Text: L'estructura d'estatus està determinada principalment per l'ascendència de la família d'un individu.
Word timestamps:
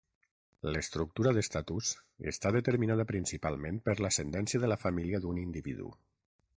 L'estructura 0.75 1.33
d'estatus 1.37 1.91
està 2.33 2.53
determinada 2.57 3.07
principalment 3.13 3.81
per 3.89 3.97
l'ascendència 4.03 4.65
de 4.65 4.75
la 4.75 4.83
família 4.89 5.25
d'un 5.27 5.45
individu. 5.49 5.97